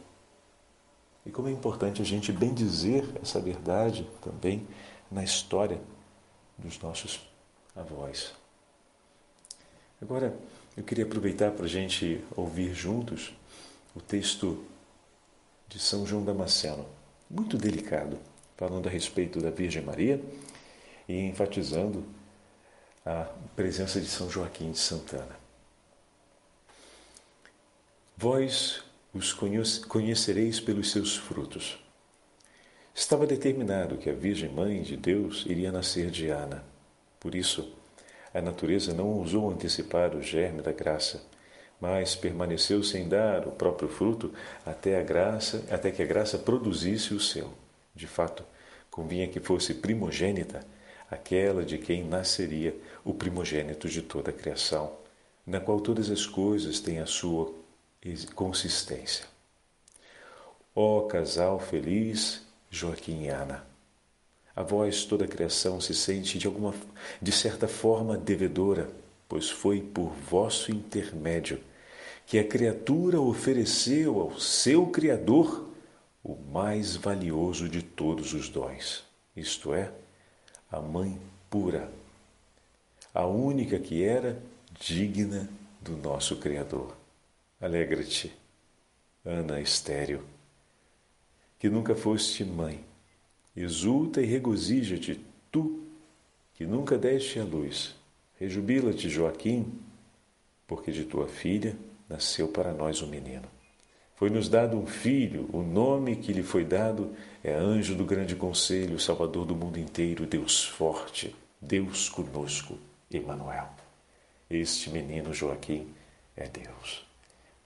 E 1.24 1.30
como 1.30 1.48
é 1.48 1.52
importante 1.52 2.02
a 2.02 2.06
gente 2.06 2.32
bendizer 2.32 3.06
essa 3.22 3.40
verdade 3.40 4.10
também 4.24 4.68
na 5.12 5.24
história 5.24 5.80
dos 6.58 6.80
nossos 6.80 7.22
avós. 7.76 8.34
Agora, 10.02 10.36
eu 10.76 10.84
queria 10.84 11.06
aproveitar 11.06 11.52
para 11.52 11.66
a 11.66 11.70
gente 11.70 12.26
ouvir 12.36 12.74
juntos 12.74 13.32
o 13.96 14.02
texto 14.02 14.66
de 15.70 15.78
São 15.78 16.08
João 16.08 16.26
Damasceno, 16.26 16.88
muito 17.30 17.56
delicado, 17.56 18.18
falando 18.58 18.88
a 18.88 18.92
respeito 18.92 19.40
da 19.40 19.52
Virgem 19.52 19.84
Maria 19.84 20.20
e 21.08 21.20
enfatizando 21.20 22.04
a 23.06 23.26
presença 23.56 24.02
de 24.02 24.08
São 24.08 24.28
Joaquim 24.28 24.72
de 24.72 24.80
Santana. 24.80 25.41
Vós 28.22 28.84
os 29.16 29.34
conhecereis 29.34 30.60
pelos 30.60 30.92
seus 30.92 31.18
frutos. 31.18 31.84
Estava 32.94 33.25
determinado 33.25 33.98
que 33.98 34.12
a 34.12 34.13
Virgem 34.13 34.48
Mãe 34.48 34.84
de 34.84 34.96
Deus 34.96 35.44
iria 35.48 35.72
nascer 35.72 36.12
de 36.12 36.30
Ana. 36.30 36.63
Por 37.20 37.34
isso, 37.34 37.74
a 38.32 38.40
natureza 38.40 38.94
não 38.94 39.08
ousou 39.08 39.50
antecipar 39.50 40.16
o 40.16 40.22
germe 40.22 40.62
da 40.62 40.72
graça, 40.72 41.24
mas 41.80 42.16
permaneceu 42.16 42.84
sem 42.84 43.10
dar 43.10 43.48
o 43.48 43.54
próprio 43.54 43.90
fruto 43.90 44.32
até 44.63 45.00
a 45.00 45.04
graça, 45.04 45.66
até 45.72 45.90
que 45.90 46.04
a 46.04 46.06
graça 46.06 46.38
produzisse 46.38 47.16
o 47.16 47.20
seu. 47.20 47.51
De 47.96 48.06
fato, 48.06 48.46
convinha 48.92 49.28
que 49.28 49.40
fosse 49.40 49.74
primogênita 49.74 50.60
aquela 51.10 51.66
de 51.66 51.80
quem 51.80 52.04
nasceria 52.04 52.75
o 53.04 53.16
primogênito 53.16 53.90
de 53.90 54.04
toda 54.04 54.30
a 54.30 54.34
criação, 54.34 54.92
na 55.44 55.60
qual 55.60 55.82
todas 55.82 56.12
as 56.12 56.28
coisas 56.28 56.80
têm 56.80 57.00
a 57.00 57.08
sua 57.08 57.61
consistência. 58.34 59.25
Ó 60.75 61.01
casal 61.01 61.60
feliz, 61.60 62.41
Joaquim 62.70 63.24
e 63.24 63.29
Ana! 63.29 63.65
A 64.55 64.63
vós 64.63 65.05
toda 65.05 65.25
a 65.25 65.27
criação 65.27 65.79
se 65.79 65.93
sente 65.93 66.38
de 66.38 66.48
alguma 66.48 66.74
de 67.22 67.31
certa 67.31 67.67
forma 67.67 68.17
devedora, 68.17 68.89
pois 69.27 69.50
foi 69.50 69.81
por 69.81 70.12
vosso 70.12 70.72
intermédio 70.72 71.62
que 72.25 72.39
a 72.39 72.48
criatura 72.48 73.20
ofereceu 73.20 74.20
ao 74.20 74.39
seu 74.39 74.88
criador 74.88 75.70
o 76.24 76.36
mais 76.36 76.96
valioso 76.96 77.67
de 77.67 77.81
todos 77.81 78.34
os 78.34 78.48
dons, 78.48 79.03
isto 79.36 79.74
é, 79.74 79.91
a 80.72 80.79
mãe 80.79 81.20
pura, 81.50 81.92
a 83.14 83.25
única 83.25 83.79
que 83.79 84.03
era 84.03 84.42
digna 84.79 85.50
do 85.81 85.98
nosso 85.98 86.37
criador. 86.37 87.00
Alegra-te, 87.62 88.32
Ana 89.24 89.62
estéril, 89.62 90.22
que 91.60 91.70
nunca 91.70 91.96
foste 91.96 92.44
mãe 92.44 92.84
Exulta 93.56 94.22
e 94.22 94.26
regozija-te, 94.26 95.20
tu, 95.52 95.84
que 96.54 96.66
nunca 96.66 96.98
deste 96.98 97.38
a 97.40 97.44
luz. 97.44 97.96
Rejubila-te, 98.40 99.10
Joaquim, 99.10 99.74
porque 100.66 100.92
de 100.92 101.04
tua 101.04 101.28
filha 101.28 101.76
nasceu 102.08 102.48
para 102.48 102.72
nós 102.72 103.02
um 103.02 103.08
menino. 103.08 103.48
Foi-nos 104.16 104.48
dado 104.48 104.78
um 104.78 104.86
filho, 104.86 105.50
o 105.52 105.62
nome 105.62 106.16
que 106.16 106.32
lhe 106.32 106.44
foi 106.44 106.64
dado 106.64 107.14
é 107.44 107.54
Anjo 107.54 107.96
do 107.96 108.06
Grande 108.06 108.36
Conselho, 108.36 109.00
Salvador 109.00 109.46
do 109.46 109.56
mundo 109.56 109.80
inteiro, 109.80 110.26
Deus 110.26 110.64
forte, 110.64 111.36
Deus 111.60 112.08
conosco, 112.08 112.78
Emanuel. 113.12 113.70
Este 114.50 114.90
menino 114.90 115.34
Joaquim 115.34 115.94
é 116.38 116.48
Deus. 116.48 117.11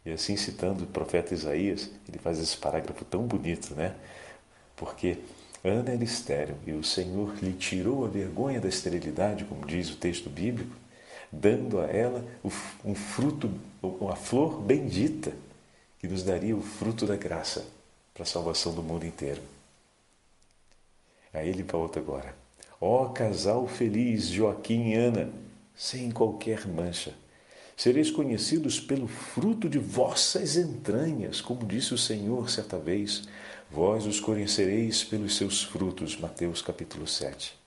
E 0.06 0.12
assim 0.12 0.38
citando 0.38 0.84
o 0.84 0.88
profeta 0.88 1.34
Isaías, 1.34 1.89
ele 2.08 2.20
faz 2.20 2.39
esse 2.39 2.56
parágrafo 2.58 3.04
tão 3.06 3.24
bonito, 3.24 3.74
né? 3.74 3.96
Porque 4.76 5.18
Ana 5.63 5.94
era 5.94 6.04
estéril 6.04 6.56
e 6.68 6.74
o 6.74 6.84
Senhor 6.84 7.34
lhe 7.41 7.54
tirou 7.54 8.06
a 8.06 8.08
vergonha 8.08 8.62
da 8.62 8.70
esterilidade, 8.70 9.46
como 9.46 9.65
diz 9.65 9.89
o 9.89 9.98
texto 9.98 10.30
bíblico, 10.30 10.76
dando 11.32 11.80
a 11.80 11.86
ela 11.88 12.24
um 12.84 12.94
fruto, 12.94 13.52
uma 13.82 14.15
flor 14.15 14.62
bendita, 14.62 15.34
que 16.00 16.08
nos 16.08 16.24
daria 16.24 16.56
o 16.56 16.62
fruto 16.62 17.08
da 17.08 17.15
graça 17.15 17.65
para 18.13 18.24
a 18.24 18.28
salvação 18.28 18.76
do 18.76 18.84
mundo 18.84 19.06
inteiro. 19.06 19.41
Aí 21.34 21.50
ele 21.50 21.63
volta 21.63 22.00
agora. 22.00 22.36
Ó 22.80 23.06
oh, 23.06 23.10
casal 23.10 23.68
feliz, 23.68 24.28
Joaquim 24.28 24.91
e 24.91 24.96
Ana, 24.96 25.30
sem 25.76 26.12
qualquer 26.12 26.68
mancha. 26.68 27.13
Sereis 27.78 28.10
conhecidos 28.10 28.80
pelo 28.80 29.06
fruto 29.06 29.68
de 29.68 29.78
vossas 29.78 30.56
entranhas, 30.56 31.42
como 31.42 31.66
disse 31.66 31.94
o 31.94 31.98
Senhor 31.98 32.50
certa 32.50 32.80
vez. 32.80 33.24
Vós 33.70 34.06
os 34.06 34.20
conhecereis 34.20 35.04
pelos 35.04 35.36
seus 35.36 35.62
frutos. 35.62 36.18
Mateus 36.18 36.62
capítulo 36.62 37.06
7. 37.06 37.58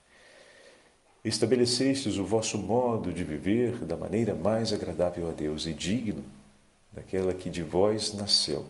Estabelecestes 1.23 2.17
o 2.17 2.25
vosso 2.25 2.57
modo 2.57 3.13
de 3.13 3.23
viver 3.23 3.85
da 3.85 3.95
maneira 3.95 4.33
mais 4.33 4.73
agradável 4.73 5.29
a 5.29 5.31
Deus 5.31 5.67
e 5.67 5.73
digno 5.73 6.23
daquela 6.91 7.33
que 7.33 7.49
de 7.49 7.61
vós 7.61 8.13
nasceu. 8.13 8.65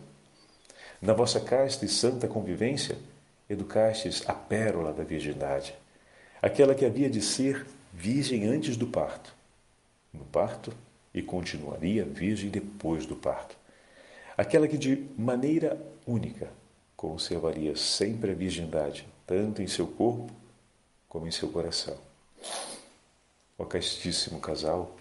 Na 1.00 1.14
vossa 1.14 1.40
casta 1.40 1.86
e 1.86 1.88
santa 1.88 2.28
convivência, 2.28 2.98
educastes 3.48 4.22
a 4.28 4.34
pérola 4.34 4.92
da 4.92 5.04
virgindade, 5.04 5.74
aquela 6.42 6.74
que 6.74 6.84
havia 6.84 7.08
de 7.08 7.22
ser 7.22 7.66
virgem 7.94 8.46
antes 8.46 8.76
do 8.76 8.86
parto, 8.86 9.34
no 10.12 10.24
parto 10.26 10.72
e 11.12 11.22
continuaria 11.22 12.04
virgem 12.04 12.50
depois 12.50 13.06
do 13.06 13.16
parto, 13.16 13.56
aquela 14.36 14.68
que 14.68 14.78
de 14.78 15.08
maneira 15.16 15.80
única 16.06 16.50
conservaria 16.96 17.76
sempre 17.76 18.32
a 18.32 18.34
virgindade, 18.34 19.06
tanto 19.26 19.62
em 19.62 19.66
seu 19.66 19.86
corpo 19.86 20.30
como 21.08 21.26
em 21.26 21.30
seu 21.30 21.48
coração. 21.48 21.96
Ó 23.58 23.64
castíssimo 23.64 24.40
casal, 24.40 24.96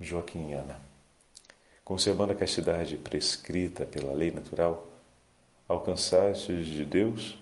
Joaquim 0.00 0.50
e 0.50 0.52
Ana, 0.54 0.80
conservando 1.84 2.32
a 2.32 2.36
castidade 2.36 2.96
prescrita 2.96 3.84
pela 3.84 4.12
lei 4.12 4.30
natural, 4.30 4.86
alcançastes 5.68 6.66
de 6.66 6.84
Deus 6.84 7.38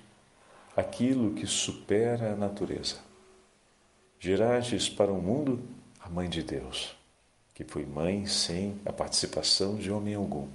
aquilo 0.77 1.35
que 1.35 1.47
supera 1.47 2.33
a 2.33 2.37
natureza. 2.37 2.97
Gerastes 4.21 4.89
para 4.89 5.13
o 5.13 5.21
mundo 5.21 5.63
a 6.01 6.09
Mãe 6.09 6.29
de 6.29 6.43
Deus, 6.43 6.98
que 7.59 7.65
foi 7.65 7.85
mãe 7.85 8.25
sem 8.25 8.81
a 8.87 8.93
participação 8.93 9.75
de 9.75 9.91
homem 9.91 10.15
algum, 10.15 10.47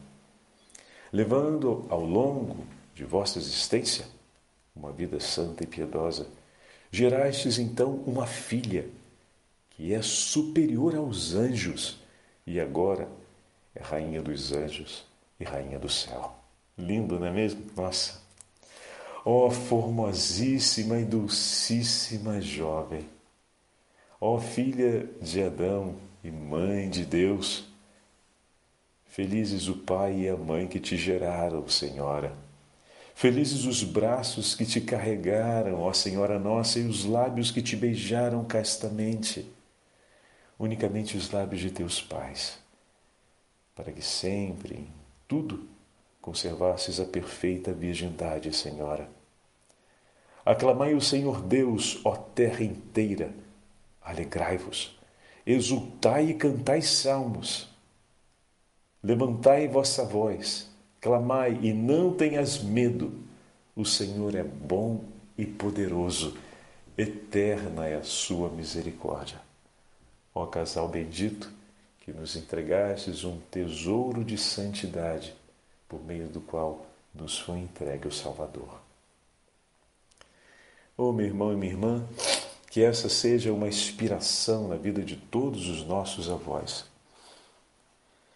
levando 1.12 1.86
ao 1.90 2.00
longo 2.00 2.66
de 2.96 3.04
vossa 3.04 3.40
existência, 3.40 4.06
uma 4.74 4.90
vida 4.90 5.20
santa 5.20 5.66
e 5.66 5.68
piedosa, 5.68 6.26
gerastes 6.90 7.60
então 7.60 7.96
uma 8.08 8.26
filha 8.26 8.88
que 9.72 9.94
é 9.94 10.02
superior 10.02 10.96
aos 10.96 11.36
anjos 11.36 12.00
e 12.48 12.58
agora 12.58 13.10
é 13.76 13.84
rainha 13.84 14.22
dos 14.22 14.54
anjos 14.54 15.04
e 15.38 15.44
rainha 15.44 15.78
do 15.78 15.90
céu. 15.90 16.34
Lindo, 16.78 17.20
não 17.20 17.28
é 17.28 17.32
mesmo? 17.32 17.66
Nossa! 17.76 18.22
Ó 19.26 19.48
oh, 19.48 19.52
formosíssima 19.52 20.98
e 21.00 21.04
dulcíssima 21.04 22.40
jovem! 22.40 23.06
Ó 24.22 24.36
oh, 24.36 24.40
filha 24.40 25.06
de 25.22 25.44
Adão 25.44 25.98
e 26.24 26.32
mãe 26.32 26.90
de 26.90 27.06
Deus! 27.06 27.66
Felizes 29.06 29.68
o 29.68 29.76
pai 29.76 30.22
e 30.22 30.30
a 30.30 30.36
mãe 30.36 30.68
que 30.68 30.80
te 30.80 30.98
geraram, 30.98 31.68
Senhora 31.68 32.36
Felizes 33.16 33.66
os 33.66 33.84
braços 33.84 34.56
que 34.56 34.66
te 34.66 34.82
carregaram, 34.82 35.82
ó 35.82 35.94
Senhora 35.94 36.40
nossa, 36.40 36.80
e 36.80 36.88
os 36.88 37.06
lábios 37.06 37.52
que 37.52 37.62
te 37.62 37.76
beijaram 37.76 38.44
castamente, 38.44 39.50
unicamente 40.58 41.16
os 41.16 41.32
lábios 41.32 41.62
de 41.62 41.70
teus 41.70 42.02
pais, 42.02 42.60
para 43.76 43.92
que 43.92 44.02
sempre, 44.02 44.76
em 44.76 44.88
tudo, 45.28 45.68
conservasses 46.20 47.00
a 47.00 47.06
perfeita 47.06 47.72
virgindade, 47.72 48.54
Senhora. 48.54 49.08
Aclamai 50.44 50.94
o 50.94 51.02
Senhor 51.02 51.42
Deus, 51.42 52.02
ó 52.04 52.16
terra 52.16 52.64
inteira, 52.64 53.34
alegrai-vos, 54.02 54.93
exultai 55.46 56.30
e 56.30 56.34
cantai 56.34 56.82
salmos. 56.82 57.70
Levantai 59.02 59.68
vossa 59.68 60.06
voz, 60.06 60.70
clamai 61.02 61.60
e 61.62 61.74
não 61.74 62.14
tenhas 62.14 62.62
medo. 62.62 63.14
O 63.76 63.84
Senhor 63.84 64.36
é 64.36 64.44
bom 64.44 65.04
e 65.38 65.46
poderoso, 65.46 66.38
eterna 66.98 67.88
é 67.88 67.96
a 67.96 68.04
sua 68.04 68.50
misericórdia. 68.50 69.42
Ó 70.34 70.46
casal 70.46 70.88
bendito, 70.88 71.52
que 72.00 72.12
nos 72.12 72.36
entregastes 72.36 73.24
um 73.24 73.40
tesouro 73.52 74.24
de 74.24 74.38
santidade, 74.38 75.34
por 75.88 76.04
meio 76.04 76.28
do 76.28 76.42
qual 76.42 76.86
nos 77.14 77.40
foi 77.40 77.60
entregue 77.60 78.08
o 78.08 78.12
Salvador. 78.12 78.82
Oh, 80.98 81.12
meu 81.12 81.26
irmão 81.26 81.52
e 81.54 81.56
minha 81.56 81.72
irmã, 81.72 82.06
que 82.74 82.82
essa 82.82 83.08
seja 83.08 83.54
uma 83.54 83.68
inspiração 83.68 84.68
na 84.68 84.76
vida 84.76 85.04
de 85.04 85.16
todos 85.16 85.70
os 85.70 85.86
nossos 85.86 86.28
avós. 86.28 86.86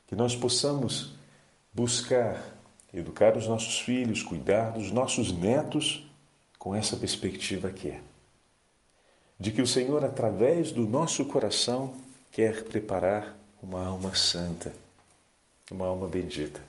Que 0.06 0.16
nós 0.16 0.36
possamos 0.36 1.16
buscar 1.74 2.56
educar 2.94 3.36
os 3.36 3.48
nossos 3.48 3.80
filhos, 3.80 4.22
cuidar 4.22 4.74
dos 4.74 4.92
nossos 4.92 5.32
netos 5.32 6.08
com 6.60 6.76
essa 6.76 6.96
perspectiva 6.96 7.72
que 7.72 7.88
é 7.90 8.00
de 9.40 9.52
que 9.52 9.60
o 9.62 9.66
Senhor, 9.66 10.06
através 10.06 10.72
do 10.72 10.88
nosso 10.88 11.26
coração, 11.26 11.96
quer 12.32 12.64
preparar 12.64 13.36
uma 13.60 13.88
alma 13.88 14.14
santa, 14.14 14.72
uma 15.72 15.88
alma 15.88 16.08
bendita. 16.08 16.62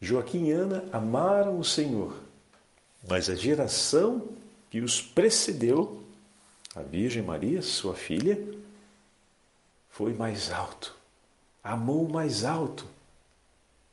Joaquim 0.00 0.46
e 0.46 0.50
Ana 0.50 0.82
amaram 0.92 1.58
o 1.58 1.64
Senhor, 1.64 2.18
mas 3.06 3.28
a 3.28 3.34
geração 3.34 4.30
que 4.74 4.80
os 4.80 5.00
precedeu, 5.00 6.02
a 6.74 6.82
Virgem 6.82 7.22
Maria, 7.22 7.62
sua 7.62 7.94
filha, 7.94 8.36
foi 9.88 10.12
mais 10.12 10.50
alto, 10.50 10.96
amou 11.62 12.08
mais 12.08 12.44
alto. 12.44 12.84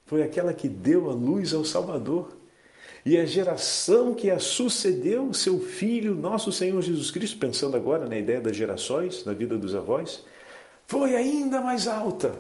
Foi 0.08 0.24
aquela 0.24 0.56
que 0.56 0.68
deu 0.68 1.12
a 1.12 1.14
luz 1.14 1.54
ao 1.54 1.64
Salvador. 1.64 2.36
E 3.06 3.16
a 3.16 3.26
geração 3.28 4.16
que 4.16 4.32
a 4.32 4.40
sucedeu, 4.40 5.32
seu 5.36 5.60
filho, 5.60 6.16
nosso 6.16 6.52
Senhor 6.52 6.82
Jesus 6.82 7.12
Cristo, 7.12 7.38
pensando 7.38 7.78
agora 7.78 8.08
na 8.08 8.18
ideia 8.18 8.42
das 8.42 8.58
gerações, 8.58 9.24
na 9.24 9.34
vida 9.34 9.60
dos 9.60 9.76
avós, 9.76 10.26
foi 10.88 11.16
ainda 11.16 11.62
mais 11.62 11.88
alta. 11.88 12.36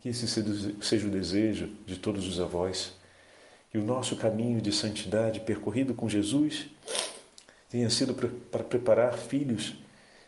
Que 0.00 0.08
esse 0.08 0.26
seja 0.26 1.06
o 1.06 1.10
desejo 1.10 1.68
de 1.84 1.98
todos 1.98 2.26
os 2.26 2.40
avós, 2.40 2.98
que 3.70 3.78
o 3.78 3.84
nosso 3.84 4.16
caminho 4.16 4.60
de 4.60 4.72
santidade 4.72 5.40
percorrido 5.40 5.94
com 5.94 6.08
Jesus 6.08 6.66
tenha 7.68 7.88
sido 7.88 8.14
para 8.14 8.64
preparar 8.64 9.14
filhos 9.14 9.74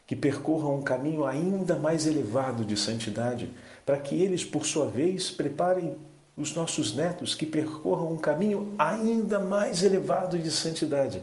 que 0.07 0.15
percorram 0.15 0.77
um 0.77 0.83
caminho 0.83 1.25
ainda 1.25 1.77
mais 1.77 2.07
elevado 2.07 2.65
de 2.65 2.77
santidade, 2.77 3.51
para 3.85 3.99
que 3.99 4.15
eles, 4.15 4.45
por 4.45 4.65
sua 4.65 4.87
vez, 4.87 5.31
preparem 5.31 5.97
os 6.37 6.55
nossos 6.55 6.95
netos 6.95 7.35
que 7.35 7.47
percorram 7.47 8.13
um 8.13 8.17
caminho 8.17 8.75
ainda 8.79 9.39
mais 9.39 9.83
elevado 9.83 10.39
de 10.39 10.51
santidade. 10.51 11.23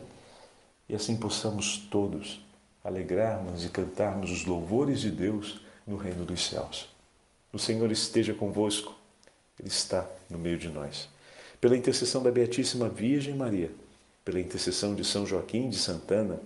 E 0.88 0.95
assim 0.95 1.15
possamos 1.15 1.77
todos 1.89 2.43
alegrarmos 2.84 3.65
e 3.65 3.69
cantarmos 3.69 4.32
os 4.32 4.45
louvores 4.45 5.01
de 5.01 5.12
Deus 5.12 5.62
no 5.86 5.97
reino 5.97 6.25
dos 6.25 6.47
céus. 6.47 6.89
O 7.51 7.60
Senhor 7.60 7.91
esteja 7.91 8.34
convosco, 8.34 8.95
Ele 9.60 9.69
está 9.69 10.08
no 10.29 10.38
meio 10.38 10.58
de 10.58 10.69
nós. 10.69 11.10
Pela 11.60 11.76
intercessão 11.76 12.24
da 12.24 12.32
Beatíssima 12.32 12.88
Virgem 12.88 13.36
Maria, 13.36 13.69
pela 14.24 14.39
intercessão 14.39 14.95
de 14.95 15.04
São 15.04 15.26
Joaquim 15.26 15.69
de 15.69 15.78
Santana, 15.78 16.39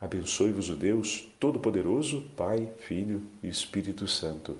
abençoe-vos 0.00 0.70
o 0.70 0.74
Deus 0.74 1.28
Todo-Poderoso, 1.38 2.22
Pai, 2.36 2.68
Filho 2.78 3.22
e 3.42 3.48
Espírito 3.48 4.08
Santo. 4.08 4.58